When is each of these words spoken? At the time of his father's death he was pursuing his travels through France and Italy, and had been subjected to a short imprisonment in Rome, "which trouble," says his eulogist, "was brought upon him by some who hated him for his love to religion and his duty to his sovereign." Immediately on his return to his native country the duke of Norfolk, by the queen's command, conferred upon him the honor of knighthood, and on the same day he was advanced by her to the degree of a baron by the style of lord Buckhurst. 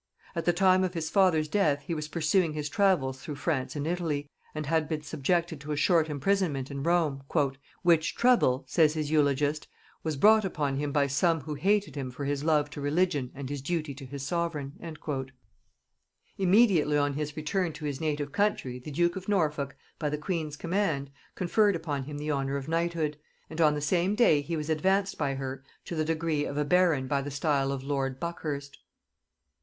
At 0.33 0.45
the 0.45 0.51
time 0.51 0.83
of 0.83 0.95
his 0.95 1.11
father's 1.11 1.47
death 1.47 1.81
he 1.83 1.93
was 1.93 2.07
pursuing 2.07 2.53
his 2.53 2.69
travels 2.69 3.19
through 3.21 3.35
France 3.35 3.75
and 3.75 3.85
Italy, 3.85 4.27
and 4.55 4.65
had 4.65 4.89
been 4.89 5.03
subjected 5.03 5.61
to 5.61 5.71
a 5.71 5.75
short 5.77 6.09
imprisonment 6.09 6.71
in 6.71 6.81
Rome, 6.81 7.21
"which 7.83 8.15
trouble," 8.15 8.63
says 8.67 8.95
his 8.95 9.11
eulogist, 9.11 9.67
"was 10.01 10.17
brought 10.17 10.43
upon 10.43 10.77
him 10.77 10.91
by 10.91 11.05
some 11.05 11.41
who 11.41 11.53
hated 11.53 11.95
him 11.95 12.09
for 12.09 12.25
his 12.25 12.43
love 12.43 12.71
to 12.71 12.81
religion 12.81 13.29
and 13.35 13.47
his 13.51 13.61
duty 13.61 13.93
to 13.93 14.05
his 14.07 14.25
sovereign." 14.25 14.73
Immediately 16.35 16.97
on 16.97 17.13
his 17.13 17.37
return 17.37 17.71
to 17.73 17.85
his 17.85 18.01
native 18.01 18.31
country 18.31 18.79
the 18.79 18.89
duke 18.89 19.15
of 19.15 19.29
Norfolk, 19.29 19.75
by 19.99 20.09
the 20.09 20.17
queen's 20.17 20.57
command, 20.57 21.11
conferred 21.35 21.75
upon 21.75 22.05
him 22.05 22.17
the 22.17 22.31
honor 22.31 22.57
of 22.57 22.67
knighthood, 22.67 23.17
and 23.51 23.61
on 23.61 23.75
the 23.75 23.81
same 23.81 24.15
day 24.15 24.41
he 24.41 24.57
was 24.57 24.67
advanced 24.67 25.19
by 25.19 25.35
her 25.35 25.63
to 25.85 25.93
the 25.93 26.03
degree 26.03 26.43
of 26.43 26.57
a 26.57 26.65
baron 26.65 27.05
by 27.05 27.21
the 27.21 27.29
style 27.29 27.71
of 27.71 27.83
lord 27.83 28.19
Buckhurst. 28.19 28.79